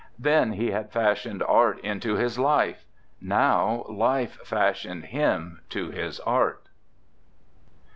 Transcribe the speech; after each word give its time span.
Then 0.17 0.53
he 0.53 0.71
had 0.71 0.91
fashioned 0.91 1.43
art 1.43 1.77
into 1.81 2.15
his 2.15 2.39
life; 2.39 2.85
now 3.21 3.85
life 3.87 4.39
fashioned 4.43 5.05
him 5.05 5.61
to 5.69 5.91
his 5.91 6.19
art. 6.21 6.67